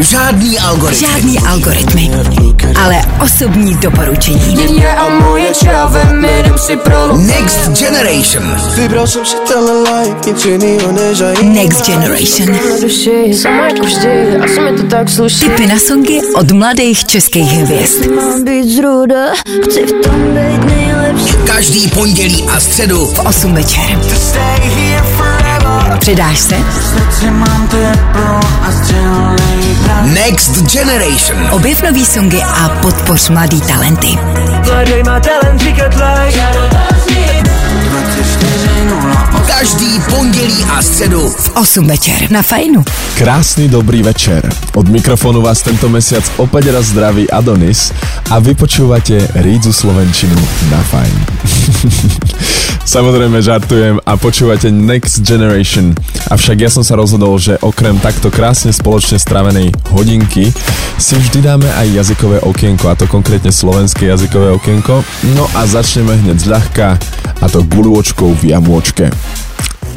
[0.00, 1.06] Žádný algoritmy.
[1.08, 2.10] Žádný algoritmy,
[2.84, 4.56] ale osobní doporučení.
[7.16, 8.56] Next Generation.
[11.42, 12.56] Next Generation.
[15.40, 18.06] Tipy na songy od mladých českých hvězd.
[21.46, 23.98] Každý pondělí a středu v 8 večer.
[26.00, 26.54] Přidáš se?
[30.02, 31.48] Next Generation.
[31.50, 34.18] Objev nový songy a podpoř mladý talenty.
[34.66, 36.38] Mladej má talent, říkat like
[39.48, 42.84] Každý pondělí a středu V 8 večer na Fajnu.
[43.18, 44.52] Krásny dobrý večer.
[44.74, 47.88] Od mikrofónu vás tento mesiac opäť raz zdraví Adonis
[48.28, 50.36] a vy počúvate Rídzu Slovenčinu
[50.68, 51.16] na Fajn.
[52.88, 55.96] Samozrejme žartujem a počúvate Next Generation.
[56.28, 60.52] Avšak ja som sa rozhodol, že okrem takto krásne spoločne strávenej hodinky
[61.00, 65.04] si vždy dáme aj jazykové okienko, a to konkrétne slovenské jazykové okienko.
[65.36, 66.96] No a začneme hneď zľahka
[67.38, 69.12] a to guľôčkou v jamôčke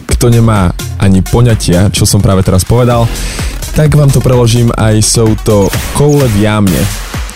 [0.06, 3.10] kto nemá ani poňatia, čo som práve teraz povedal,
[3.74, 6.82] tak vám to preložím aj sú to koule v jámne,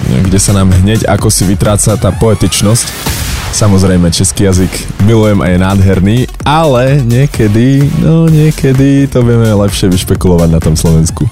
[0.03, 2.85] kde sa nám hneď ako si vytráca tá poetičnosť.
[3.55, 4.67] Samozrejme, český jazyk
[5.07, 11.23] milujem a je nádherný, ale niekedy, no niekedy to vieme lepšie vyšpekulovať na tom Slovensku.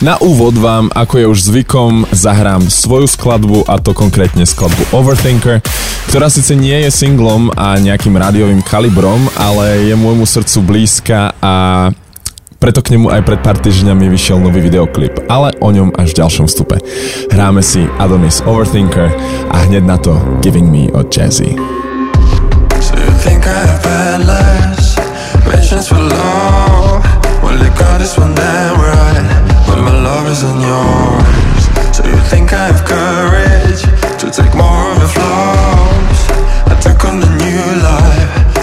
[0.00, 5.60] Na úvod vám, ako je už zvykom, zahrám svoju skladbu a to konkrétne skladbu Overthinker,
[6.08, 11.92] ktorá síce nie je singlom a nejakým rádiovým kalibrom, ale je môjmu srdcu blízka a
[12.56, 16.18] preto k nemu aj pred pár týždňami vyšiel nový videoklip, ale o ňom až v
[16.24, 16.80] ďalšom vstupe.
[17.28, 19.12] Hráme si Adonis Overthinker
[19.52, 21.54] a hneď na to Giving Me od Jazzy.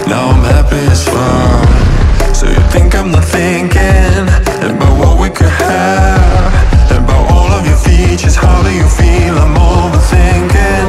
[0.06, 2.36] Now I'm happy as fuck.
[2.36, 4.24] So you think I'm not thinking
[4.64, 9.36] About what we could have About all of your features How do you feel?
[9.44, 10.88] I'm overthinking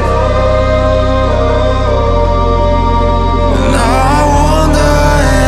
[3.59, 4.95] And I wonder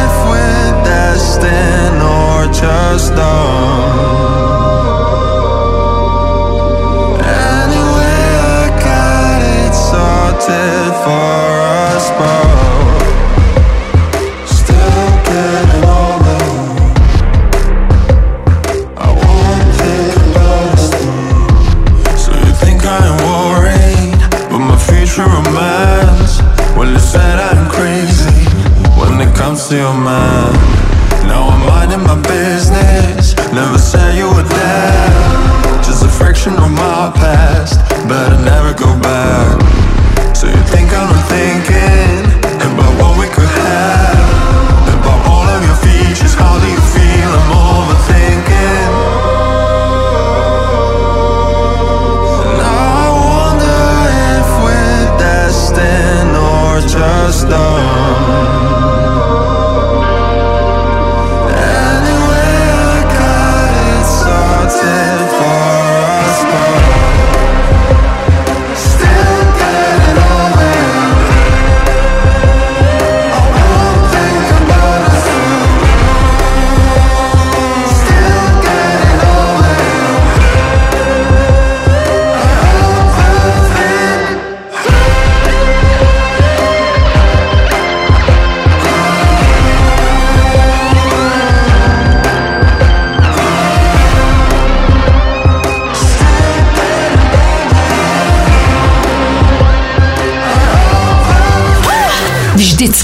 [0.04, 3.14] if we're destined or just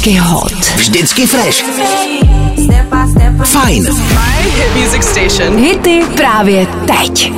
[0.03, 0.51] Vždycky hot.
[0.75, 1.63] Vždycky fresh.
[3.43, 3.85] Fajn.
[3.85, 5.57] Hit music station.
[5.57, 7.31] Hity právě teď.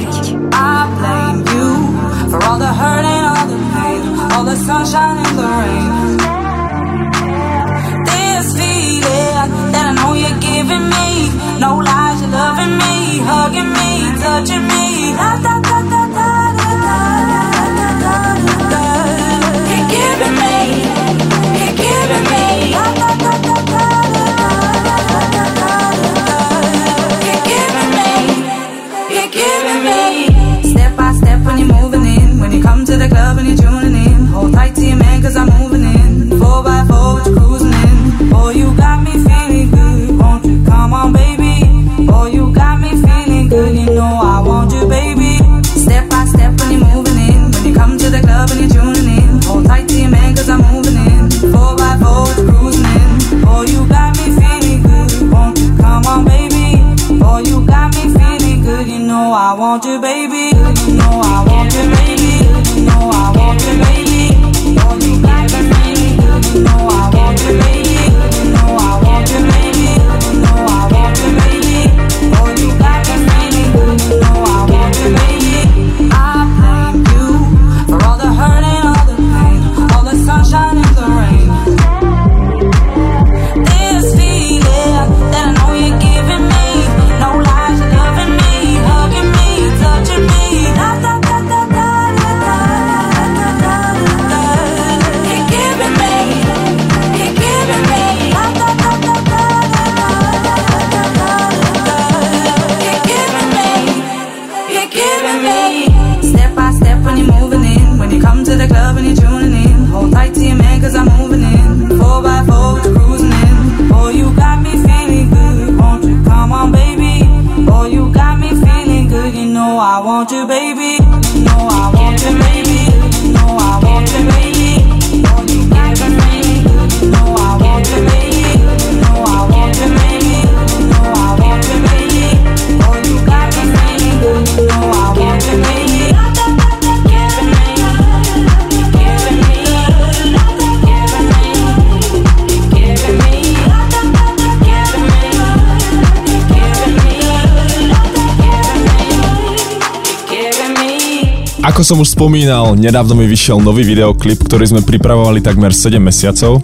[151.76, 156.64] Ako som už spomínal, nedávno mi vyšiel nový videoklip, ktorý sme pripravovali takmer 7 mesiacov.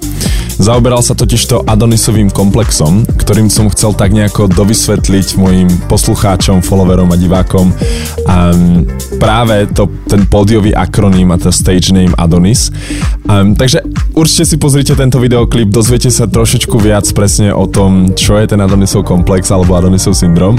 [0.55, 7.11] Zaoberal sa totiž to Adonisovým komplexom, ktorým som chcel tak nejako dovysvetliť mojim poslucháčom, followerom
[7.11, 8.87] a divákom um,
[9.19, 12.71] práve to, ten pódiový akroným a to stage name Adonis.
[13.27, 13.83] Um, takže
[14.15, 18.63] určite si pozrite tento videoklip, dozviete sa trošičku viac presne o tom, čo je ten
[18.63, 20.55] Adonisov komplex alebo Adonisov syndrom.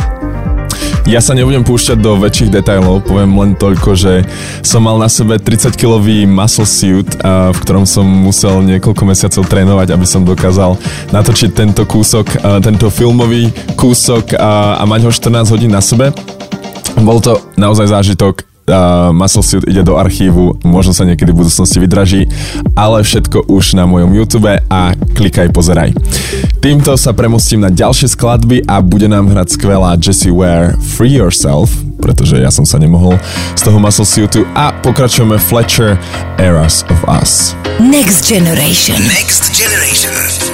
[1.02, 4.22] Ja sa nebudem púšťať do väčších detailov, poviem len toľko, že
[4.62, 9.98] som mal na sebe 30-kilový muscle suit, a v ktorom som musel niekoľko mesiacov trénovať,
[9.98, 10.78] aby som dokázal
[11.10, 16.14] natočiť tento kúsok, tento filmový kúsok a, a mať ho 14 hodín na sebe.
[17.02, 21.78] Bol to naozaj zážitok, uh, Muscle Suit ide do archívu, možno sa niekedy v budúcnosti
[21.82, 22.28] vydraží,
[22.78, 24.80] ale všetko už na mojom YouTube a
[25.14, 25.94] klikaj, pozeraj.
[26.62, 31.74] Týmto sa premostím na ďalšie skladby a bude nám hrať skvelá Jessie Ware Free Yourself,
[31.98, 33.18] pretože ja som sa nemohol
[33.58, 35.98] z toho Muscle Suitu a pokračujeme Fletcher
[36.38, 37.54] Eras of Us.
[37.82, 38.98] Next Generation.
[39.10, 40.51] Next Generation.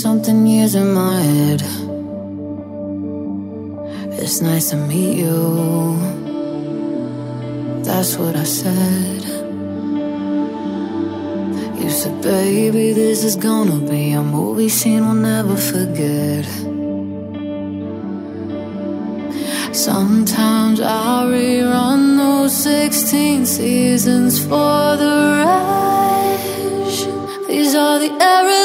[0.00, 1.60] Something years in my head.
[4.22, 5.98] It's nice to meet you.
[7.84, 9.22] That's what I said.
[11.80, 16.46] You said, baby, this is gonna be a movie scene we'll never forget.
[19.74, 26.98] Sometimes I rerun those 16 seasons for the rush.
[27.48, 28.59] These are the eras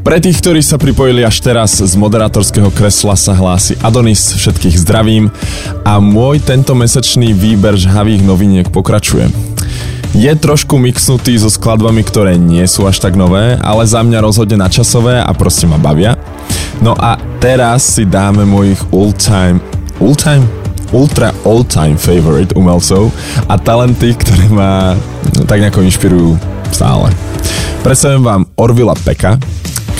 [0.00, 5.28] Pre tých, ktorí sa pripojili až teraz z moderátorského kresla sa hlási Adonis, všetkých zdravím
[5.84, 9.28] a môj tento mesačný výber žhavých noviniek pokračuje.
[10.16, 14.56] Je trošku mixnutý so skladbami, ktoré nie sú až tak nové, ale za mňa rozhodne
[14.56, 16.16] načasové a proste ma bavia.
[16.80, 19.60] No a teraz si dáme mojich all-time,
[20.00, 20.48] all-time?
[20.90, 23.14] ultra all-time favorite umelcov
[23.46, 24.98] a talenty, ktoré ma
[25.46, 27.10] tak nejako inšpirujú stále.
[27.80, 29.40] Predstavím vám Orvila Peka,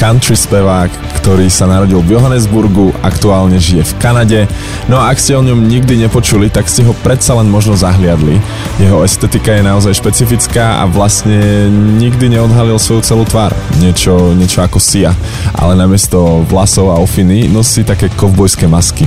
[0.01, 0.89] country spevák,
[1.21, 4.41] ktorý sa narodil v Johannesburgu, aktuálne žije v Kanade.
[4.89, 8.41] No a ak ste o ňom nikdy nepočuli, tak ste ho predsa len možno zahliadli.
[8.81, 11.69] Jeho estetika je naozaj špecifická a vlastne
[12.01, 13.53] nikdy neodhalil svoju celú tvár.
[13.77, 15.13] Niečo, niečo ako Sia,
[15.53, 19.05] ale namiesto vlasov a ofiny nosí také kovbojské masky.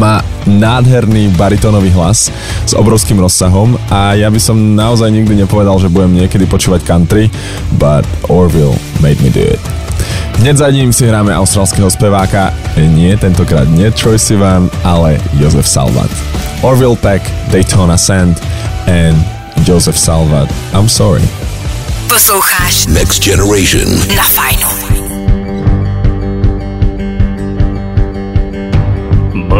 [0.00, 2.32] Má nádherný baritónový hlas
[2.64, 7.28] s obrovským rozsahom a ja by som naozaj nikdy nepovedal, že budem niekedy počúvať country,
[7.76, 9.60] but Orville made me do it.
[10.40, 16.08] Hneď za ním si hráme australského speváka, nie tentokrát nie Troy Sivan, ale Josef Salvat.
[16.64, 17.20] Orville Peck,
[17.52, 18.40] Daytona Sand
[18.88, 19.20] and
[19.68, 20.48] Joseph Salvat.
[20.72, 21.20] I'm sorry.
[22.08, 24.00] Posloucháš Next Generation.
[24.16, 24.79] na Fajnu.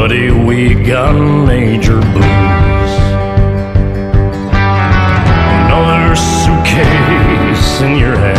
[0.00, 2.92] Buddy, we got major blues.
[5.61, 8.38] Another suitcase in your hand.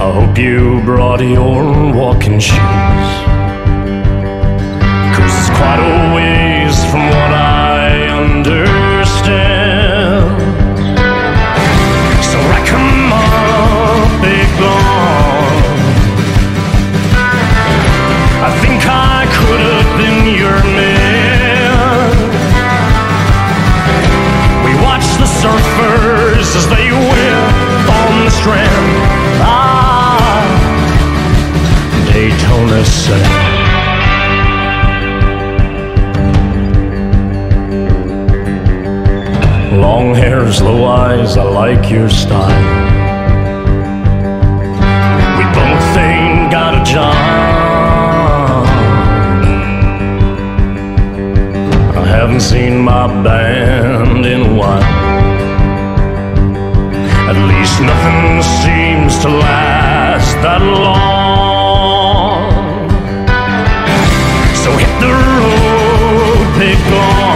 [0.00, 3.10] I hope you brought your walking shoes.
[5.14, 7.47] Cause it's quite a ways from what I
[39.72, 42.46] Long hairs, low eyes, I like your style.
[45.38, 47.14] We both ain't got a job.
[51.96, 54.82] I haven't seen my band in a while.
[57.28, 61.27] At least nothing seems to last that long.
[66.58, 67.27] pick on.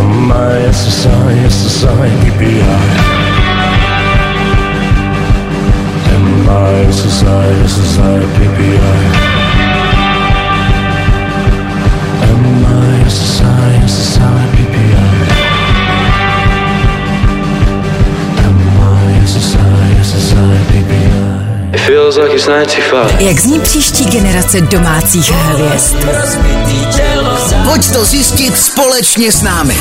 [0.00, 2.50] M-I-S-S-I, S-S-I, S-S-I.
[21.72, 23.20] It feels like it's 95.
[23.20, 25.96] Jak zní příští generace domácích hvězd?
[27.64, 29.76] Pojď to zjistit společně s námi.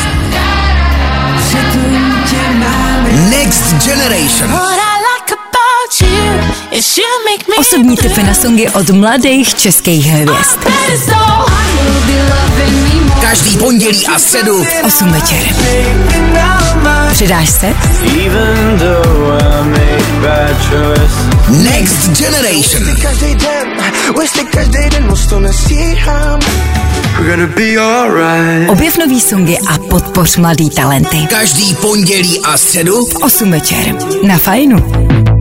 [3.29, 4.59] Next Generation.
[7.59, 10.59] Osobní tipy na songy od mladých českých hvězd.
[13.21, 15.55] Každý pondělí a středu 8 večer.
[17.11, 17.73] Přidáš se?
[21.49, 22.95] Next Generation.
[23.01, 23.67] Každý den,
[24.51, 26.39] každý den mostu nestíhám.
[27.19, 28.69] We're gonna be alright.
[28.69, 31.17] Objev nový songy a podpoř mladý talenty.
[31.29, 33.95] Každý pondělí a středu 8 večer.
[34.23, 35.38] Na fajnu.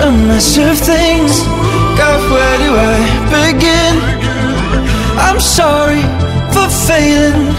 [0.00, 1.42] A mess of things.
[1.98, 2.96] God, where do I
[3.32, 3.94] begin?
[5.18, 6.02] I'm sorry
[6.52, 7.54] for failing.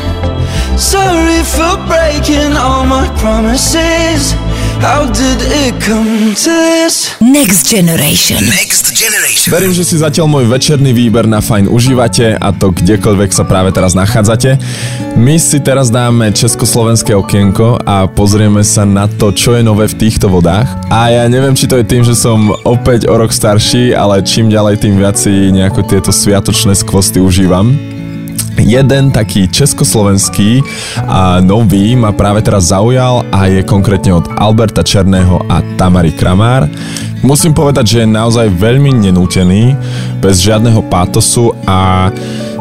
[0.77, 4.33] Sorry for breaking all my promises.
[4.79, 7.16] How did it come to this?
[7.37, 8.41] Next Generation.
[8.49, 9.53] Next Generation.
[9.53, 13.69] Verím, že si zatiaľ môj večerný výber na fajn užívate a to kdekoľvek sa práve
[13.69, 14.57] teraz nachádzate.
[15.13, 20.01] My si teraz dáme československé okienko a pozrieme sa na to, čo je nové v
[20.01, 20.65] týchto vodách.
[20.89, 24.49] A ja neviem, či to je tým, že som opäť o rok starší, ale čím
[24.49, 27.77] ďalej, tým viac si nejako tieto sviatočné skvosty užívam.
[28.57, 30.65] Jeden taký československý
[31.05, 36.65] a nový ma práve teraz zaujal a je konkrétne od Alberta Černého a Tamary Kramár.
[37.25, 39.73] Musím povedať, že je naozaj veľmi nenútený,
[40.21, 42.09] bez žiadneho pátosu a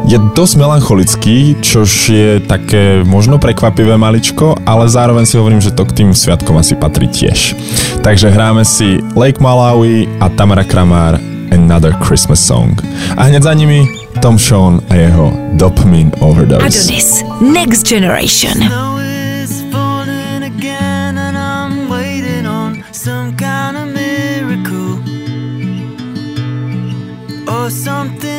[0.07, 5.83] je dosť melancholický, čož je také možno prekvapivé maličko, ale zároveň si hovorím, že to
[5.83, 7.53] k tým sviatkom asi patrí tiež.
[8.01, 11.19] Takže hráme si Lake Malawi a Tamara Kramár
[11.51, 12.77] Another Christmas Song.
[13.19, 13.83] A hneď za nimi
[14.23, 16.63] Tom Sean a jeho Dopamine Overdose.
[16.63, 17.21] Adonis.
[17.41, 18.96] Next Generation.
[27.69, 28.36] Something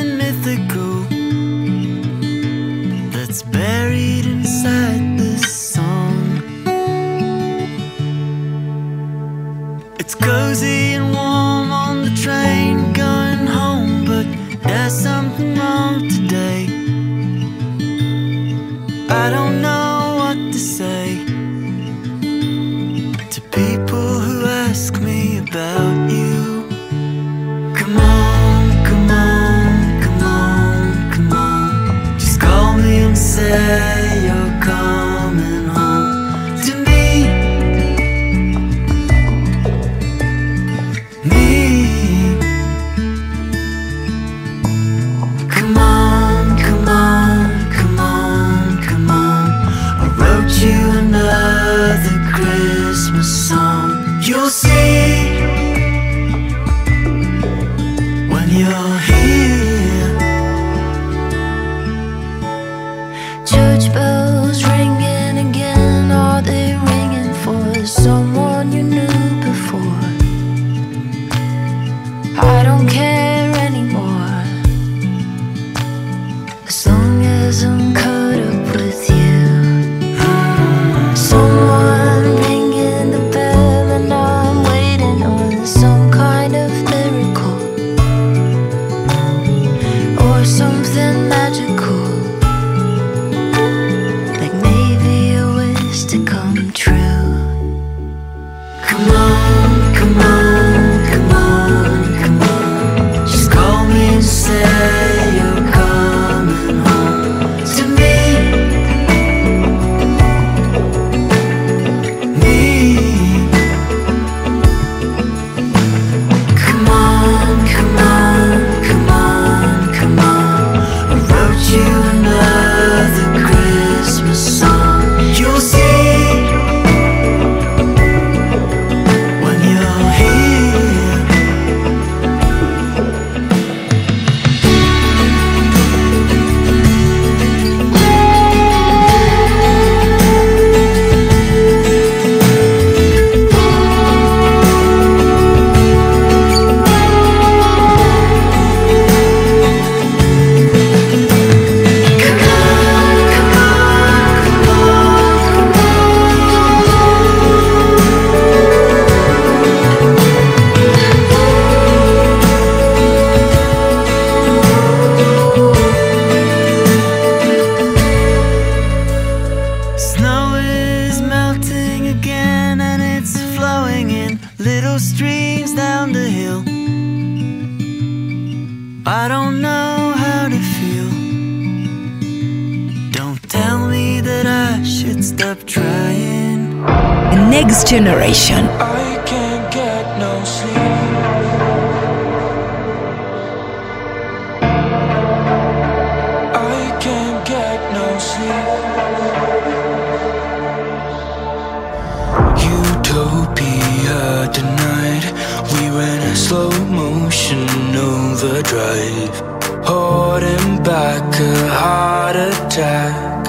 [203.18, 204.22] Utopia
[204.52, 205.24] tonight.
[205.72, 209.36] We ran a slow motion overdrive.
[209.84, 213.44] Holding back a heart attack.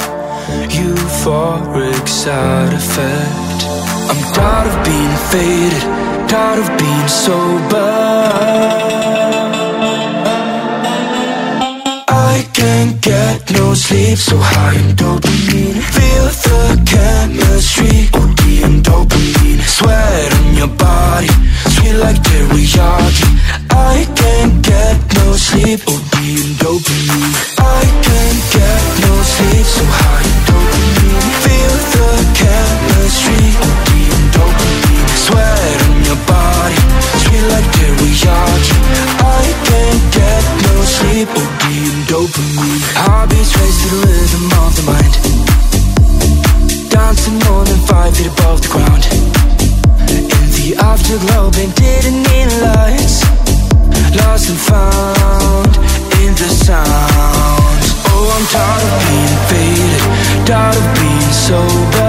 [0.71, 3.59] Euphoric side effect.
[4.09, 5.83] I'm tired of being faded,
[6.27, 7.91] tired of being sober.
[12.07, 12.98] I can't
[13.89, 15.81] sleep, so high in dopamine.
[15.95, 17.08] Feel the
[60.49, 62.08] Gotta be sober.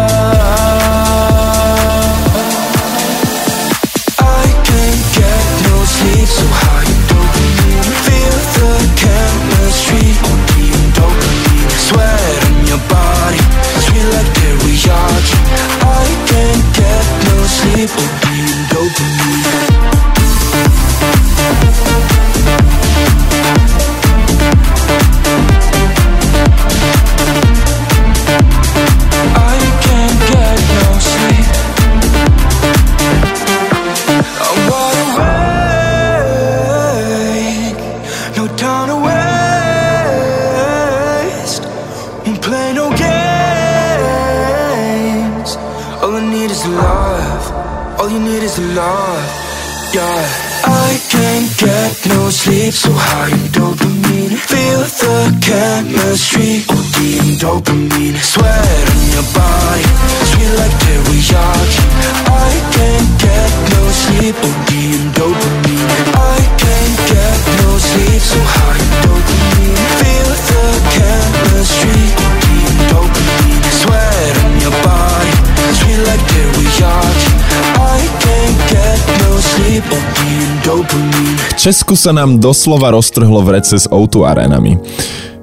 [81.60, 84.80] Česku sa nám doslova roztrhlo v rece s O2 arenami.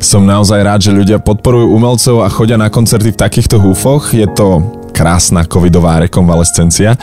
[0.02, 4.18] Som naozaj rád, že ľudia podporujú umelcov a chodia na koncerty v takýchto húfoch.
[4.18, 4.66] Je to
[4.98, 6.98] krásna covidová rekonvalescencia.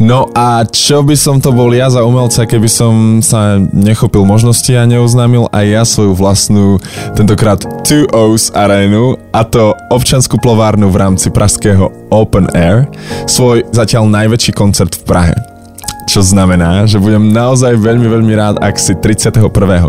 [0.00, 4.72] No a čo by som to bol ja za umelca, keby som sa nechopil možnosti
[4.72, 6.80] a neoznámil aj ja svoju vlastnú,
[7.12, 12.88] tentokrát 2 O's arénu, a to občanskú plovárnu v rámci pražského Open Air,
[13.28, 15.53] svoj zatiaľ najväčší koncert v Prahe
[16.06, 19.40] čo znamená, že budem naozaj veľmi, veľmi rád, ak si 31.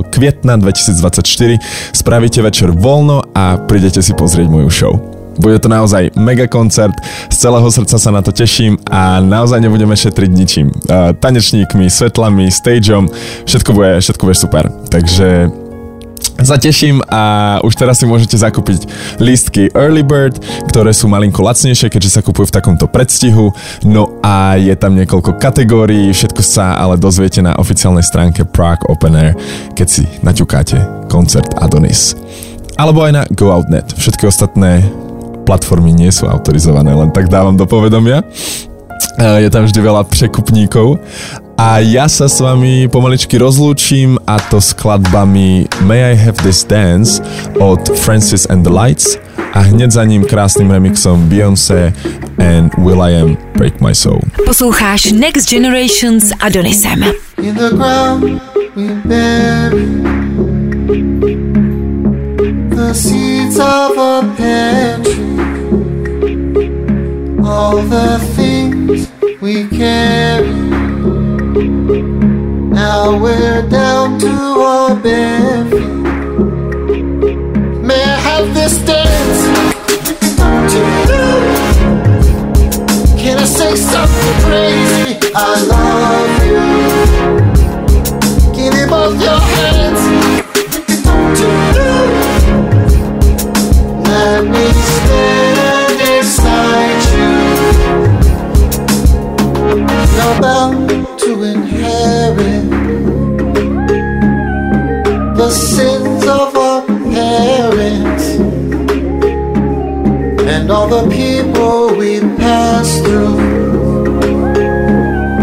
[0.09, 1.59] kvietna 2024
[1.91, 4.93] spravíte večer voľno a prídete si pozrieť moju show.
[5.35, 6.95] Bude to naozaj mega koncert,
[7.27, 10.71] z celého srdca sa na to teším a naozaj nebudeme šetriť ničím.
[10.87, 13.11] Uh, tanečníkmi, svetlami, stageom,
[13.43, 14.63] všetko bude, všetko bude super.
[14.87, 15.51] Takže
[16.43, 18.89] sa teším a už teraz si môžete zakúpiť
[19.23, 23.55] lístky Early Bird, ktoré sú malinko lacnejšie, keďže sa kupujú v takomto predstihu.
[23.87, 29.15] No a je tam niekoľko kategórií, všetko sa ale dozviete na oficiálnej stránke Prague Open
[29.15, 29.33] Air,
[29.79, 32.19] keď si naťukáte koncert Adonis.
[32.75, 33.95] Alebo aj na GoOutNet.
[33.95, 34.83] Všetky ostatné
[35.47, 38.25] platformy nie sú autorizované, len tak dávam do povedomia.
[39.15, 40.99] E, Je tam vždy veľa překupníkov.
[41.55, 47.23] A ja sa s vami pomaličky rozlúčim a to skladbami May I Have This Dance
[47.63, 49.15] od Francis and the Lights
[49.55, 51.95] a hneď za ním krásnym remixom Beyoncé
[52.43, 54.19] and Will I Am Break My Soul.
[54.43, 57.07] Posloucháš Next Generation s Adonisem.
[57.39, 58.35] In the ground
[58.75, 59.87] we bury
[62.75, 65.39] the seeds of a pear tree.
[67.39, 69.07] All the things
[69.39, 70.74] we carry.
[71.55, 75.87] Now we're down to our bare feet.
[77.81, 79.47] May I have this dance
[80.73, 81.27] to you?
[83.17, 85.17] Can I say something crazy?
[85.33, 86.65] I love you.
[88.53, 90.01] Give me both your hands
[91.39, 91.45] to
[91.79, 91.87] you.
[94.03, 97.31] Let me stand inside you.
[100.17, 102.69] You're bound to inherit
[105.35, 108.25] the sins of our parents
[110.49, 113.35] and all the people we passed through.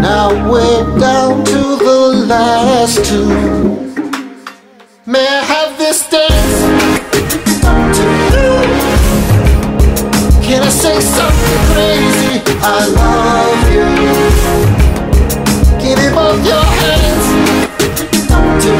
[0.01, 3.27] Now we're down to the last two.
[5.05, 6.57] May I have this dance?
[10.45, 12.41] Can I say something crazy?
[12.65, 13.52] I love
[15.95, 17.27] Baby, both your hands.
[17.97, 18.03] To
[18.61, 18.73] do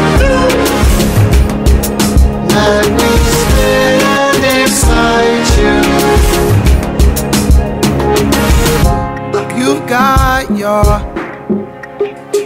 [2.49, 5.77] Let me stand inside you.
[9.59, 10.83] You've got your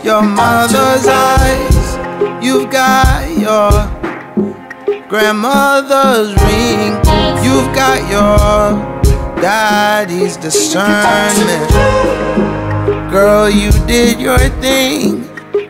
[0.03, 1.97] your mother's eyes.
[2.43, 3.71] You've got your
[5.07, 6.97] grandmother's ring.
[7.41, 8.75] You've got your
[9.41, 11.71] daddy's discernment.
[13.11, 15.23] Girl, you did your thing.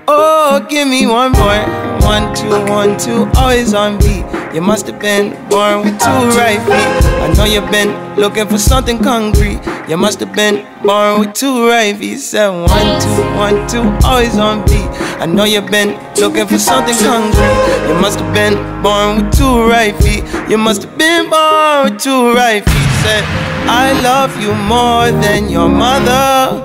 [0.08, 1.62] Oh, give me one more.
[2.02, 4.26] One, two, one, two, always on beat.
[4.56, 7.06] You must have been born with two right feet.
[7.22, 9.60] I know you've been looking for something concrete.
[9.88, 12.18] You must have been born with two right feet.
[12.20, 14.90] Said one, two, one, two, always on beat.
[15.22, 17.88] I know you've been looking for something concrete.
[17.88, 20.24] You must have been born with two right feet.
[20.50, 22.90] You must have been born with two right feet.
[23.06, 23.24] Said,
[23.70, 26.64] I love you more than your mother.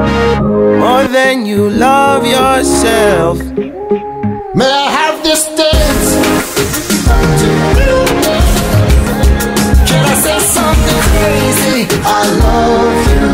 [0.00, 3.38] More than you love yourself.
[4.54, 6.10] May I have this dance?
[9.88, 11.86] Can I say something crazy?
[12.02, 13.28] I love you.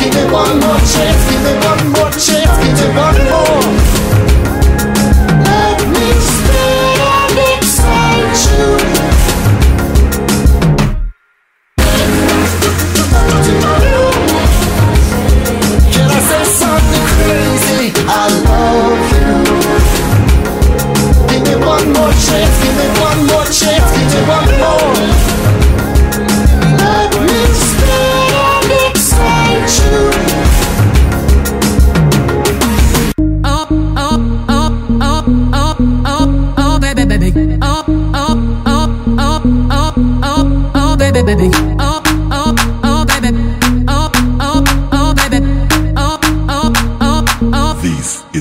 [0.00, 3.91] Give me one more chance, give me one more chance, give me one more.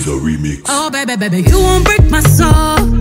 [0.01, 0.63] Is a remix.
[0.67, 3.00] Oh, baby, baby, you won't break my soul.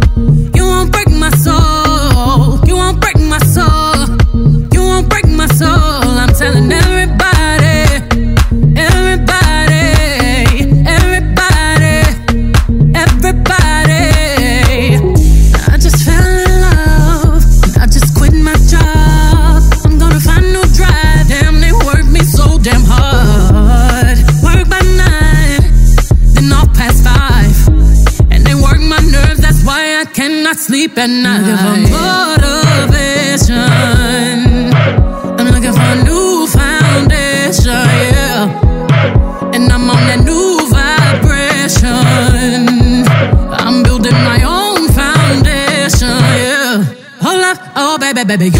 [48.38, 48.59] Baby,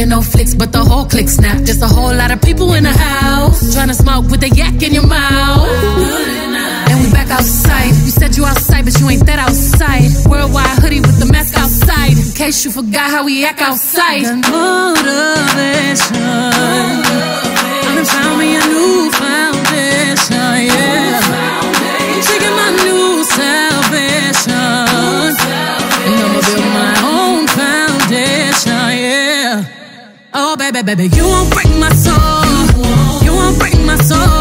[0.00, 0.08] back.
[0.08, 1.62] No flicks, but the whole click snap.
[1.64, 3.74] Just a whole lot of people in the house.
[3.74, 5.68] Trying to smoke with the yak in your mouth.
[6.90, 7.88] And we back outside.
[8.04, 10.10] You said you outside, but you ain't that outside.
[10.28, 12.12] Worldwide hoodie with the mask outside.
[12.12, 14.22] In case you forgot how we act outside.
[14.22, 16.16] Motivation.
[17.86, 20.99] I done found me a new foundation, yeah.
[30.82, 33.22] Baby, you won't break my soul.
[33.22, 34.39] You won't break my soul.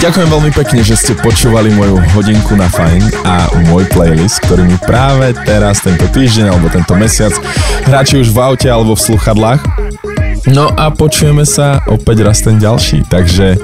[0.00, 4.80] Ďakujem veľmi pekne, že ste počúvali moju hodinku na fajn a môj playlist, ktorý mi
[4.80, 7.36] práve teraz, tento týždeň alebo tento mesiac
[7.84, 9.60] hrá či už v aute alebo v sluchadlách.
[10.48, 13.60] No a počujeme sa opäť raz ten ďalší, takže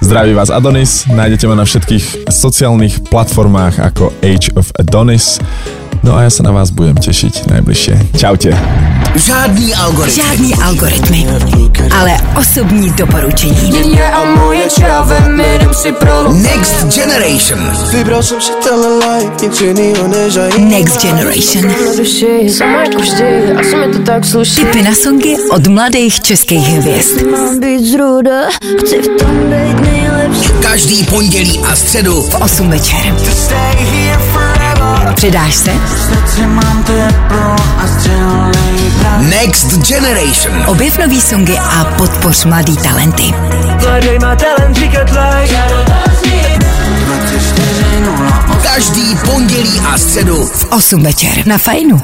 [0.00, 5.36] zdraví vás Adonis, nájdete ma na všetkých sociálnych platformách ako Age of Adonis.
[6.00, 8.16] No a ja sa na vás budem tešiť najbližšie.
[8.16, 8.56] Čaute.
[9.16, 10.22] Žádný algoritmy.
[10.22, 11.26] Žádný algoritmy,
[12.00, 13.72] ale osobní doporučení.
[16.32, 17.60] Next Generation.
[20.58, 21.74] Next Generation.
[24.54, 27.22] Tipy na songy od mladých českých hvězd.
[30.62, 33.14] Každý pondělí a středu V 8 večer.
[35.14, 35.70] Přidáš se?
[39.30, 40.64] Next Generation.
[40.66, 43.22] Objev nový songy a podpoř mladý talenty.
[43.78, 45.54] Hledej má talent, říkat like
[48.62, 52.02] Každý pondělí a středu V 8 večer na Fajnu.